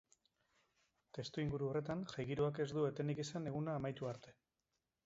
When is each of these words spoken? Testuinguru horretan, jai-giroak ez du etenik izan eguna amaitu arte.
Testuinguru 1.17 1.69
horretan, 1.73 2.03
jai-giroak 2.15 2.63
ez 2.67 2.69
du 2.73 2.87
etenik 2.91 3.23
izan 3.27 3.49
eguna 3.55 3.79
amaitu 3.83 4.13
arte. 4.17 4.37